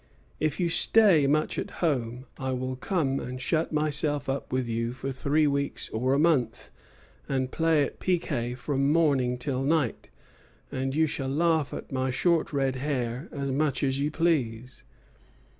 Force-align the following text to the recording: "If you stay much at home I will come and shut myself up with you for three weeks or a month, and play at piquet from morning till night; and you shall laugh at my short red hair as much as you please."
"If 0.39 0.59
you 0.59 0.67
stay 0.67 1.27
much 1.27 1.59
at 1.59 1.69
home 1.77 2.25
I 2.39 2.53
will 2.53 2.75
come 2.75 3.19
and 3.19 3.39
shut 3.39 3.71
myself 3.71 4.27
up 4.27 4.51
with 4.51 4.67
you 4.67 4.93
for 4.93 5.11
three 5.11 5.45
weeks 5.45 5.89
or 5.89 6.15
a 6.15 6.17
month, 6.17 6.71
and 7.29 7.51
play 7.51 7.83
at 7.83 7.99
piquet 7.99 8.55
from 8.55 8.91
morning 8.91 9.37
till 9.37 9.61
night; 9.61 10.09
and 10.71 10.95
you 10.95 11.05
shall 11.05 11.29
laugh 11.29 11.71
at 11.71 11.91
my 11.91 12.09
short 12.09 12.51
red 12.51 12.77
hair 12.77 13.29
as 13.31 13.51
much 13.51 13.83
as 13.83 13.99
you 13.99 14.09
please." 14.09 14.81